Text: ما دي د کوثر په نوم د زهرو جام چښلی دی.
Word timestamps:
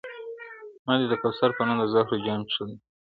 ما 0.85 0.93
دي 0.99 1.05
د 1.09 1.13
کوثر 1.21 1.49
په 1.57 1.61
نوم 1.67 1.77
د 1.79 1.85
زهرو 1.93 2.21
جام 2.25 2.41
چښلی 2.49 2.73
دی. 2.77 2.77